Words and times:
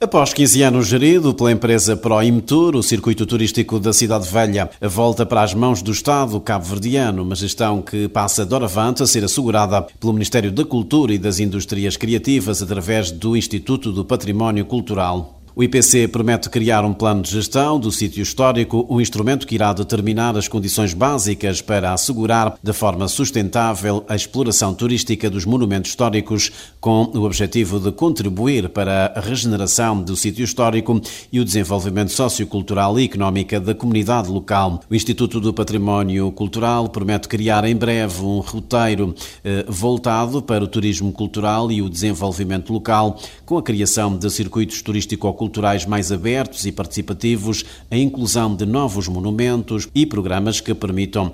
Após 0.00 0.32
15 0.32 0.62
anos 0.62 0.86
gerido 0.86 1.34
pela 1.34 1.50
empresa 1.50 1.96
ProImtour, 1.96 2.76
o 2.76 2.82
circuito 2.84 3.26
turístico 3.26 3.80
da 3.80 3.92
Cidade 3.92 4.28
Velha 4.28 4.70
volta 4.80 5.26
para 5.26 5.42
as 5.42 5.54
mãos 5.54 5.82
do 5.82 5.90
Estado 5.90 6.40
cabo-verdiano, 6.40 7.24
uma 7.24 7.34
gestão 7.34 7.82
que 7.82 8.06
passa 8.06 8.46
doravante 8.46 9.02
a 9.02 9.06
ser 9.08 9.24
assegurada 9.24 9.82
pelo 9.98 10.12
Ministério 10.12 10.52
da 10.52 10.64
Cultura 10.64 11.12
e 11.12 11.18
das 11.18 11.40
Indústrias 11.40 11.96
Criativas 11.96 12.62
através 12.62 13.10
do 13.10 13.36
Instituto 13.36 13.90
do 13.90 14.04
Património 14.04 14.64
Cultural. 14.64 15.37
O 15.58 15.62
IPC 15.64 16.06
promete 16.06 16.48
criar 16.48 16.84
um 16.84 16.94
plano 16.94 17.20
de 17.20 17.32
gestão 17.32 17.80
do 17.80 17.90
sítio 17.90 18.22
histórico, 18.22 18.86
um 18.88 19.00
instrumento 19.00 19.44
que 19.44 19.56
irá 19.56 19.72
determinar 19.72 20.36
as 20.36 20.46
condições 20.46 20.94
básicas 20.94 21.60
para 21.60 21.92
assegurar 21.92 22.56
de 22.62 22.72
forma 22.72 23.08
sustentável 23.08 24.04
a 24.08 24.14
exploração 24.14 24.72
turística 24.72 25.28
dos 25.28 25.44
monumentos 25.44 25.90
históricos, 25.90 26.52
com 26.80 27.10
o 27.12 27.24
objetivo 27.24 27.80
de 27.80 27.90
contribuir 27.90 28.68
para 28.68 29.12
a 29.16 29.20
regeneração 29.20 30.00
do 30.00 30.14
sítio 30.14 30.44
histórico 30.44 31.00
e 31.32 31.40
o 31.40 31.44
desenvolvimento 31.44 32.12
sociocultural 32.12 32.96
e 32.96 33.06
económico 33.06 33.58
da 33.58 33.74
comunidade 33.74 34.30
local. 34.30 34.78
O 34.88 34.94
Instituto 34.94 35.40
do 35.40 35.52
Património 35.52 36.30
Cultural 36.30 36.88
promete 36.88 37.26
criar 37.26 37.64
em 37.64 37.74
breve 37.74 38.22
um 38.22 38.38
roteiro 38.38 39.12
eh, 39.42 39.64
voltado 39.66 40.40
para 40.40 40.62
o 40.62 40.68
turismo 40.68 41.10
cultural 41.10 41.72
e 41.72 41.82
o 41.82 41.90
desenvolvimento 41.90 42.72
local, 42.72 43.18
com 43.44 43.58
a 43.58 43.62
criação 43.62 44.16
de 44.16 44.30
circuitos 44.30 44.82
turístico-culturais 44.82 45.47
culturais 45.48 45.86
mais 45.86 46.12
abertos 46.12 46.66
e 46.66 46.70
participativos, 46.70 47.64
a 47.90 47.96
inclusão 47.96 48.54
de 48.54 48.66
novos 48.66 49.08
monumentos 49.08 49.88
e 49.94 50.04
programas 50.04 50.60
que 50.60 50.74
permitam 50.74 51.28
uh, 51.28 51.32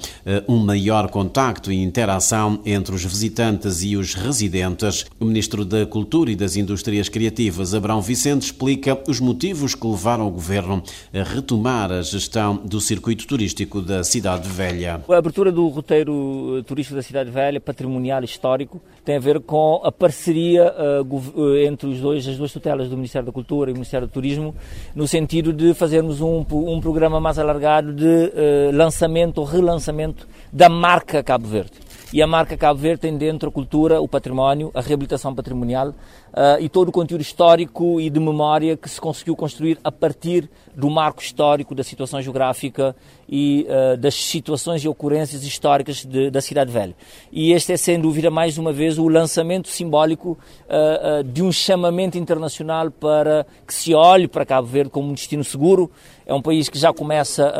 um 0.52 0.56
maior 0.56 1.10
contacto 1.10 1.72
e 1.72 1.82
interação 1.82 2.60
entre 2.64 2.94
os 2.94 3.04
visitantes 3.04 3.82
e 3.82 3.96
os 3.96 4.14
residentes. 4.14 5.04
O 5.18 5.24
Ministro 5.24 5.64
da 5.64 5.84
Cultura 5.84 6.30
e 6.30 6.36
das 6.36 6.54
Indústrias 6.54 7.08
Criativas, 7.08 7.74
Abrão 7.74 8.00
Vicente, 8.00 8.42
explica 8.42 8.96
os 9.08 9.18
motivos 9.18 9.74
que 9.74 9.84
levaram 9.84 10.28
o 10.28 10.30
Governo 10.30 10.80
a 11.12 11.24
retomar 11.24 11.90
a 11.90 12.00
gestão 12.00 12.54
do 12.64 12.80
circuito 12.80 13.26
turístico 13.26 13.82
da 13.82 14.04
Cidade 14.04 14.48
Velha. 14.48 15.00
A 15.08 15.16
abertura 15.16 15.50
do 15.50 15.66
roteiro 15.66 16.62
turístico 16.68 16.94
da 16.94 17.02
Cidade 17.02 17.32
Velha, 17.32 17.60
patrimonial 17.60 18.22
e 18.22 18.26
histórico, 18.26 18.80
tem 19.04 19.16
a 19.16 19.20
ver 19.20 19.40
com 19.40 19.80
a 19.82 19.90
parceria 19.90 20.72
uh, 21.02 21.56
entre 21.66 21.88
os 21.88 21.98
dois, 21.98 22.28
as 22.28 22.36
duas 22.36 22.52
tutelas 22.52 22.88
do 22.88 22.96
Ministério 22.96 23.26
da 23.26 23.32
Cultura 23.32 23.70
e 23.70 23.72
o 23.72 23.74
Ministério 23.74 24.03
do 24.06 24.10
Turismo, 24.10 24.54
no 24.94 25.06
sentido 25.06 25.52
de 25.52 25.74
fazermos 25.74 26.20
um, 26.20 26.44
um 26.50 26.80
programa 26.80 27.20
mais 27.20 27.38
alargado 27.38 27.92
de 27.92 28.04
uh, 28.04 28.30
lançamento 28.72 29.38
ou 29.38 29.44
relançamento 29.44 30.26
da 30.52 30.68
marca 30.68 31.22
Cabo 31.22 31.46
Verde. 31.46 31.83
E 32.14 32.22
a 32.22 32.28
marca 32.28 32.56
Cabo 32.56 32.78
Verde 32.78 33.00
tem 33.00 33.16
dentro 33.16 33.48
a 33.48 33.52
cultura, 33.52 34.00
o 34.00 34.06
património, 34.06 34.70
a 34.72 34.80
reabilitação 34.80 35.34
patrimonial 35.34 35.88
uh, 35.88 36.60
e 36.60 36.68
todo 36.68 36.90
o 36.90 36.92
conteúdo 36.92 37.22
histórico 37.22 38.00
e 38.00 38.08
de 38.08 38.20
memória 38.20 38.76
que 38.76 38.88
se 38.88 39.00
conseguiu 39.00 39.34
construir 39.34 39.80
a 39.82 39.90
partir 39.90 40.48
do 40.76 40.88
marco 40.88 41.20
histórico, 41.20 41.74
da 41.74 41.82
situação 41.82 42.22
geográfica 42.22 42.94
e 43.28 43.66
uh, 43.68 43.96
das 43.96 44.14
situações 44.14 44.84
e 44.84 44.88
ocorrências 44.88 45.42
históricas 45.42 46.04
de, 46.04 46.30
da 46.30 46.40
Cidade 46.40 46.70
Velha. 46.70 46.94
E 47.32 47.50
este 47.50 47.72
é, 47.72 47.76
sem 47.76 48.00
dúvida, 48.00 48.30
mais 48.30 48.58
uma 48.58 48.72
vez, 48.72 48.96
o 48.96 49.08
lançamento 49.08 49.66
simbólico 49.66 50.38
uh, 50.68 51.24
de 51.24 51.42
um 51.42 51.50
chamamento 51.50 52.16
internacional 52.16 52.92
para 52.92 53.44
que 53.66 53.74
se 53.74 53.92
olhe 53.92 54.28
para 54.28 54.46
Cabo 54.46 54.68
Verde 54.68 54.88
como 54.88 55.08
um 55.08 55.14
destino 55.14 55.42
seguro. 55.42 55.90
É 56.26 56.32
um 56.32 56.40
país 56.40 56.70
que 56.70 56.78
já 56.78 56.90
começa, 56.90 57.52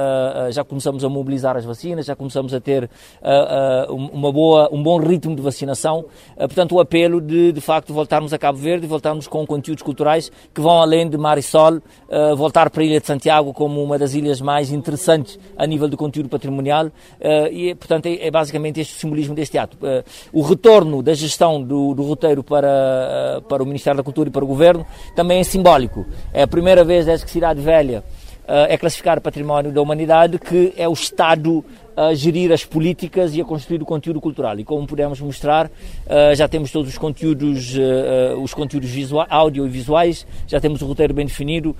já 0.50 0.64
começamos 0.64 1.04
a 1.04 1.08
mobilizar 1.10 1.54
as 1.54 1.66
vacinas, 1.66 2.06
já 2.06 2.16
começamos 2.16 2.54
a 2.54 2.60
ter 2.60 2.88
uma 3.90 4.32
boa, 4.32 4.43
um 4.70 4.82
bom 4.82 4.98
ritmo 4.98 5.34
de 5.34 5.42
vacinação. 5.42 6.04
portanto, 6.36 6.74
o 6.74 6.80
apelo 6.80 7.20
de, 7.20 7.52
de 7.52 7.60
facto, 7.60 7.92
voltarmos 7.92 8.32
a 8.32 8.38
Cabo 8.38 8.58
Verde 8.58 8.86
voltarmos 8.86 9.26
com 9.26 9.46
conteúdos 9.46 9.82
culturais 9.82 10.30
que 10.52 10.60
vão 10.60 10.80
além 10.80 11.08
de 11.08 11.16
mar 11.16 11.38
e 11.38 11.42
sol, 11.42 11.80
voltar 12.36 12.70
para 12.70 12.82
a 12.82 12.86
Ilha 12.86 13.00
de 13.00 13.06
Santiago 13.06 13.52
como 13.52 13.82
uma 13.82 13.98
das 13.98 14.14
ilhas 14.14 14.40
mais 14.40 14.70
interessantes 14.70 15.38
a 15.56 15.66
nível 15.66 15.88
do 15.88 15.96
conteúdo 15.96 16.28
patrimonial 16.28 16.86
uh, 16.86 17.46
e, 17.50 17.74
portanto, 17.74 18.06
é, 18.06 18.26
é, 18.26 18.30
basicamente 18.30 18.80
este 18.80 18.96
o 18.96 18.98
simbolismo 18.98 19.34
deste 19.34 19.58
ato. 19.58 19.76
O 20.32 20.42
retorno 20.42 21.02
da 21.02 21.14
gestão 21.14 21.62
do, 21.62 21.94
do 21.94 22.02
roteiro 22.02 22.42
para, 22.42 23.42
para 23.48 23.62
o 23.62 23.66
Ministério 23.66 23.96
da 23.96 24.02
Cultura 24.02 24.28
e 24.28 24.32
para 24.32 24.44
o 24.44 24.46
Governo 24.46 24.86
também 25.14 25.40
é 25.40 25.44
simbólico. 25.44 26.06
É 26.32 26.42
a 26.42 26.46
primeira 26.46 26.84
vez 26.84 27.06
desde 27.06 27.24
que 27.24 27.30
Cidade 27.30 27.60
Velha 27.60 28.04
é 28.46 28.76
classificar 28.76 29.20
património 29.20 29.72
da 29.72 29.80
humanidade 29.80 30.38
que 30.38 30.74
é 30.76 30.86
o 30.86 30.92
Estado 30.92 31.64
a 31.96 32.14
gerir 32.14 32.52
as 32.52 32.64
políticas 32.64 33.34
e 33.34 33.40
a 33.40 33.44
construir 33.44 33.82
o 33.82 33.84
conteúdo 33.84 34.20
cultural. 34.20 34.58
E 34.58 34.64
como 34.64 34.86
pudemos 34.86 35.20
mostrar, 35.20 35.66
uh, 35.66 36.34
já 36.34 36.48
temos 36.48 36.70
todos 36.70 36.90
os 36.90 36.98
conteúdos, 36.98 37.76
uh, 37.76 38.40
os 38.42 38.52
conteúdos 38.52 38.90
áudio 39.28 39.66
e 39.66 39.68
visuais, 39.68 40.26
já 40.46 40.60
temos 40.60 40.82
o 40.82 40.86
roteiro 40.86 41.14
bem 41.14 41.26
definido, 41.26 41.76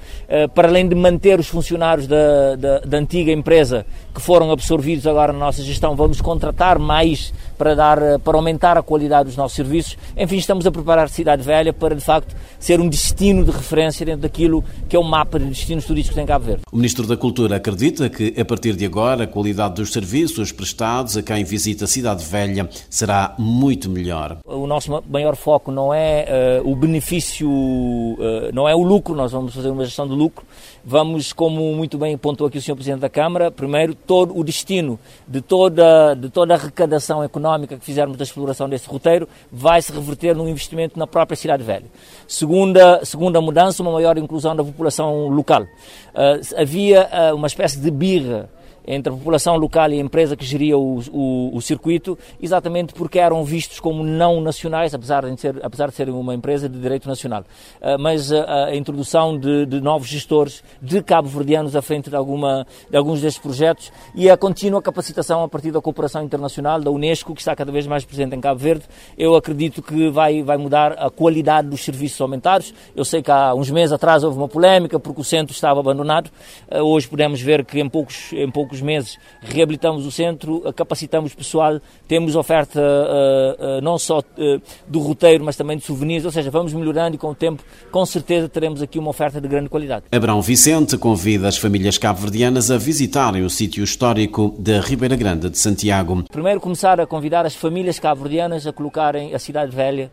para 0.54 0.68
além 0.68 0.88
de 0.88 0.94
manter 0.94 1.38
os 1.38 1.48
funcionários 1.48 2.06
da, 2.06 2.56
da, 2.56 2.78
da, 2.80 2.98
antiga 2.98 3.32
empresa 3.32 3.86
que 4.14 4.20
foram 4.20 4.50
absorvidos 4.50 5.06
agora 5.06 5.32
na 5.32 5.38
nossa 5.38 5.62
gestão, 5.62 5.94
vamos 5.96 6.20
contratar 6.20 6.78
mais 6.78 7.32
para, 7.56 7.74
dar, 7.74 8.18
para 8.20 8.36
aumentar 8.36 8.76
a 8.76 8.82
qualidade 8.82 9.28
dos 9.28 9.36
nossos 9.36 9.56
serviços. 9.56 9.96
Enfim, 10.16 10.36
estamos 10.36 10.66
a 10.66 10.70
preparar 10.70 11.04
a 11.06 11.08
Cidade 11.08 11.42
Velha 11.42 11.72
para, 11.72 11.94
de 11.94 12.00
facto, 12.00 12.34
ser 12.58 12.80
um 12.80 12.88
destino 12.88 13.44
de 13.44 13.50
referência 13.50 14.04
dentro 14.04 14.22
daquilo 14.22 14.64
que 14.88 14.96
é 14.96 14.98
o 14.98 15.04
mapa 15.04 15.38
de 15.38 15.46
destinos 15.46 15.84
turísticos 15.84 16.18
em 16.20 16.26
Cabo 16.26 16.46
Verde. 16.46 16.62
O 16.70 16.76
Ministro 16.76 17.06
da 17.06 17.16
Cultura 17.16 17.56
acredita 17.56 18.08
que, 18.08 18.34
a 18.38 18.44
partir 18.44 18.74
de 18.76 18.84
agora, 18.84 19.24
a 19.24 19.26
qualidade 19.26 19.74
dos 19.74 19.92
serviços 19.92 20.52
prestados 20.52 21.16
a 21.16 21.22
quem 21.22 21.44
visita 21.44 21.84
a 21.84 21.88
Cidade 21.88 22.24
Velha 22.24 22.68
será 22.90 23.34
muito 23.38 23.88
melhor. 23.88 24.38
O 24.44 24.66
nosso 24.66 25.02
maior 25.08 25.36
foco 25.36 25.70
não 25.70 25.92
é 25.92 26.60
uh, 26.62 26.70
o 26.70 26.76
benefício, 26.76 27.48
uh, 27.48 28.50
não 28.52 28.68
é 28.68 28.74
o 28.74 28.82
lucro, 28.82 29.14
nós 29.14 29.32
vamos 29.32 29.54
fazer 29.54 29.68
uma 29.70 29.84
gestão 29.84 30.06
de 30.06 30.14
lucro, 30.14 30.44
vamos, 30.84 31.32
como 31.32 31.74
muito 31.74 31.96
bem 31.96 32.14
apontou 32.14 32.46
aqui 32.46 32.58
o 32.58 32.62
Sr. 32.62 32.74
Presidente 32.74 33.00
da 33.00 33.08
Câmara, 33.08 33.50
primeiro, 33.50 33.94
todo 33.94 34.36
o 34.36 34.44
destino 34.44 34.98
de 35.26 35.40
toda, 35.40 36.14
de 36.14 36.28
toda 36.28 36.54
a 36.54 36.56
arrecadação 36.56 37.22
económica 37.22 37.76
que 37.76 37.84
fizermos 37.84 38.16
da 38.16 38.24
exploração 38.24 38.68
desse 38.68 38.88
roteiro 38.88 39.28
vai 39.50 39.80
se 39.80 39.92
reverter 39.92 40.36
num 40.36 40.48
investimento 40.48 40.98
na 40.98 41.06
própria 41.06 41.36
Cidade 41.36 41.62
Velha. 41.62 41.86
Segunda, 42.28 43.04
segunda 43.04 43.40
mudança, 43.40 43.82
uma 43.82 43.92
maior 43.92 44.18
inclusão 44.18 44.54
da 44.54 44.62
população 44.62 45.28
local. 45.28 45.62
Uh, 45.62 46.60
havia 46.60 47.08
uma 47.34 47.46
espécie 47.46 47.80
de 47.80 47.90
birra 47.90 48.50
entre 48.86 49.12
a 49.12 49.16
população 49.16 49.56
local 49.56 49.90
e 49.90 49.94
a 49.94 50.02
empresa 50.02 50.36
que 50.36 50.44
geria 50.44 50.76
o, 50.76 51.00
o, 51.10 51.56
o, 51.56 51.62
circuito, 51.62 52.18
exatamente 52.40 52.92
porque 52.94 53.18
eram 53.18 53.42
vistos 53.44 53.80
como 53.80 54.04
não 54.04 54.40
nacionais, 54.40 54.94
apesar 54.94 55.24
de, 55.24 55.40
ser, 55.40 55.58
apesar 55.62 55.88
de 55.88 55.94
serem 55.94 56.14
uma 56.14 56.34
empresa 56.34 56.68
de 56.68 56.78
direito 56.78 57.08
nacional. 57.08 57.44
Uh, 57.80 57.98
mas 57.98 58.32
a, 58.32 58.66
a 58.66 58.76
introdução 58.76 59.38
de, 59.38 59.66
de, 59.66 59.80
novos 59.80 60.08
gestores 60.08 60.62
de 60.80 61.02
cabo-verdianos 61.02 61.74
à 61.74 61.82
frente 61.82 62.10
de, 62.10 62.16
alguma, 62.16 62.66
de 62.90 62.96
alguns 62.96 63.20
destes 63.20 63.42
projetos 63.42 63.92
e 64.14 64.28
a 64.28 64.36
contínua 64.36 64.82
capacitação 64.82 65.42
a 65.42 65.48
partir 65.48 65.70
da 65.70 65.80
cooperação 65.80 66.22
internacional, 66.22 66.80
da 66.80 66.90
Unesco, 66.90 67.34
que 67.34 67.40
está 67.40 67.56
cada 67.56 67.72
vez 67.72 67.86
mais 67.86 68.04
presente 68.04 68.34
em 68.36 68.40
Cabo 68.40 68.60
Verde, 68.60 68.84
eu 69.16 69.34
acredito 69.34 69.82
que 69.82 70.10
vai, 70.10 70.42
vai 70.42 70.56
mudar 70.56 70.92
a 70.92 71.10
qualidade 71.10 71.68
dos 71.68 71.84
serviços 71.84 72.20
aumentados. 72.20 72.74
Eu 72.94 73.04
sei 73.04 73.22
que 73.22 73.30
há 73.30 73.54
uns 73.54 73.70
meses 73.70 73.92
atrás 73.92 74.22
houve 74.24 74.36
uma 74.36 74.48
polémica 74.48 74.98
porque 74.98 75.20
o 75.20 75.24
centro 75.24 75.54
estava 75.54 75.80
abandonado. 75.80 76.30
Uh, 76.70 76.78
hoje 76.78 77.08
podemos 77.08 77.40
ver 77.40 77.64
que 77.64 77.80
em 77.80 77.88
poucos, 77.88 78.32
em 78.32 78.50
poucos 78.50 78.73
poucos 78.74 78.80
meses 78.80 79.18
reabilitamos 79.40 80.04
o 80.06 80.10
centro, 80.10 80.62
capacitamos 80.74 81.34
pessoal, 81.34 81.80
temos 82.08 82.34
oferta 82.34 82.80
uh, 82.80 83.78
uh, 83.78 83.80
não 83.80 83.98
só 83.98 84.18
uh, 84.18 84.62
do 84.88 84.98
roteiro, 84.98 85.44
mas 85.44 85.56
também 85.56 85.76
de 85.76 85.84
souvenirs, 85.84 86.24
ou 86.24 86.30
seja, 86.30 86.50
vamos 86.50 86.72
melhorando 86.72 87.14
e 87.14 87.18
com 87.18 87.28
o 87.28 87.34
tempo, 87.34 87.62
com 87.90 88.04
certeza, 88.04 88.48
teremos 88.48 88.82
aqui 88.82 88.98
uma 88.98 89.10
oferta 89.10 89.40
de 89.40 89.46
grande 89.46 89.68
qualidade. 89.68 90.06
Abrão 90.10 90.40
Vicente 90.40 90.96
convida 90.96 91.46
as 91.46 91.56
famílias 91.56 91.98
cabo-verdianas 91.98 92.70
a 92.70 92.76
visitarem 92.76 93.44
o 93.44 93.50
sítio 93.50 93.84
histórico 93.84 94.54
da 94.58 94.80
Ribeira 94.80 95.16
Grande 95.16 95.48
de 95.48 95.58
Santiago. 95.58 96.24
Primeiro, 96.30 96.60
começar 96.60 97.00
a 97.00 97.06
convidar 97.06 97.46
as 97.46 97.54
famílias 97.54 97.98
cabo-verdianas 97.98 98.66
a 98.66 98.72
colocarem 98.72 99.34
a 99.34 99.38
Cidade 99.38 99.74
Velha 99.74 100.10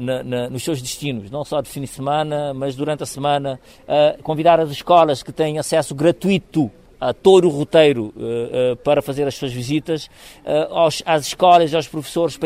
na, 0.00 0.22
na, 0.22 0.50
nos 0.50 0.62
seus 0.62 0.82
destinos, 0.82 1.30
não 1.30 1.44
só 1.44 1.60
de 1.60 1.68
fim 1.68 1.80
de 1.80 1.86
semana, 1.86 2.52
mas 2.52 2.74
durante 2.74 3.02
a 3.02 3.06
semana, 3.06 3.58
convidar 4.22 4.60
as 4.60 4.70
escolas 4.70 5.22
que 5.22 5.32
têm 5.32 5.58
acesso 5.58 5.94
gratuito 5.94 6.70
a 7.02 7.12
todo 7.12 7.48
o 7.48 7.50
roteiro 7.50 8.14
uh, 8.16 8.72
uh, 8.72 8.76
para 8.76 9.02
fazer 9.02 9.26
as 9.26 9.34
suas 9.34 9.52
visitas, 9.52 10.08
aos, 10.70 11.02
às 11.04 11.26
escolas 11.26 11.74
aos 11.74 11.88
professores 11.88 12.38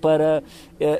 para, 0.00 0.42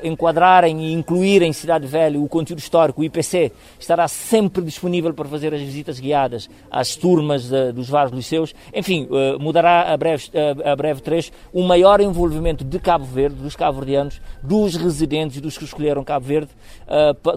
enquadrarem 0.03 0.87
e 0.87 0.93
incluírem 0.93 1.49
em 1.49 1.53
Cidade 1.53 1.85
Velha 1.85 2.19
o 2.19 2.27
conteúdo 2.27 2.59
histórico. 2.59 3.01
O 3.01 3.03
IPC 3.03 3.51
estará 3.79 4.07
sempre 4.07 4.63
disponível 4.63 5.13
para 5.13 5.27
fazer 5.27 5.53
as 5.53 5.61
visitas 5.61 5.99
guiadas 5.99 6.49
às 6.71 6.95
turmas 6.95 7.49
dos 7.73 7.89
vários 7.89 8.13
liceus. 8.13 8.55
Enfim, 8.73 9.07
mudará 9.39 9.93
a 9.93 9.97
breve, 9.97 10.25
a 10.63 10.75
breve 10.75 11.01
trecho 11.01 11.31
o 11.53 11.61
maior 11.63 11.99
envolvimento 11.99 12.63
de 12.63 12.79
Cabo 12.79 13.05
Verde, 13.05 13.35
dos 13.35 13.55
cabo-verdianos, 13.55 14.21
dos 14.41 14.75
residentes 14.75 15.37
e 15.37 15.41
dos 15.41 15.57
que 15.57 15.65
escolheram 15.65 16.03
Cabo 16.03 16.25
Verde 16.25 16.49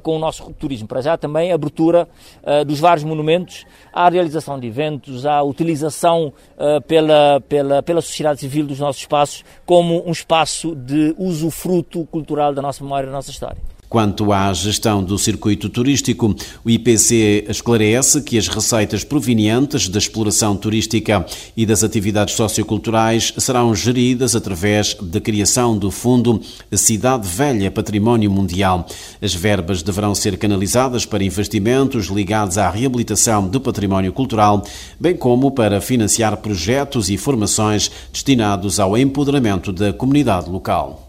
com 0.02 0.16
o 0.16 0.18
nosso 0.18 0.50
turismo. 0.52 0.88
Para 0.88 1.00
já 1.00 1.16
também 1.16 1.52
a 1.52 1.56
abertura 1.56 2.08
dos 2.66 2.78
vários 2.78 3.04
monumentos, 3.04 3.66
à 3.92 4.08
realização 4.08 4.58
de 4.58 4.66
eventos, 4.66 5.26
à 5.26 5.42
utilização 5.42 5.67
utilização 5.68 6.32
uh, 6.56 6.80
pela, 6.82 7.40
pela, 7.48 7.82
pela 7.82 8.00
sociedade 8.00 8.40
civil 8.40 8.66
dos 8.66 8.78
nossos 8.78 9.02
espaços 9.02 9.44
como 9.66 10.06
um 10.06 10.10
espaço 10.10 10.74
de 10.74 11.14
usufruto 11.18 12.06
cultural 12.06 12.54
da 12.54 12.62
nossa 12.62 12.82
memória 12.82 13.06
da 13.06 13.12
nossa 13.12 13.30
história. 13.30 13.58
Quanto 13.88 14.34
à 14.34 14.52
gestão 14.52 15.02
do 15.02 15.18
circuito 15.18 15.70
turístico, 15.70 16.34
o 16.62 16.68
IPC 16.68 17.46
esclarece 17.48 18.20
que 18.20 18.36
as 18.36 18.46
receitas 18.46 19.02
provenientes 19.02 19.88
da 19.88 19.98
exploração 19.98 20.54
turística 20.54 21.24
e 21.56 21.64
das 21.64 21.82
atividades 21.82 22.34
socioculturais 22.34 23.32
serão 23.38 23.74
geridas 23.74 24.36
através 24.36 24.92
da 24.94 25.22
criação 25.22 25.76
do 25.78 25.90
Fundo 25.90 26.38
Cidade 26.70 27.26
Velha 27.26 27.70
Património 27.70 28.30
Mundial. 28.30 28.86
As 29.22 29.34
verbas 29.34 29.82
deverão 29.82 30.14
ser 30.14 30.36
canalizadas 30.36 31.06
para 31.06 31.24
investimentos 31.24 32.08
ligados 32.08 32.58
à 32.58 32.68
reabilitação 32.68 33.48
do 33.48 33.58
património 33.58 34.12
cultural, 34.12 34.62
bem 35.00 35.16
como 35.16 35.50
para 35.50 35.80
financiar 35.80 36.36
projetos 36.36 37.08
e 37.08 37.16
formações 37.16 37.90
destinados 38.12 38.78
ao 38.78 38.98
empoderamento 38.98 39.72
da 39.72 39.94
comunidade 39.94 40.50
local. 40.50 41.06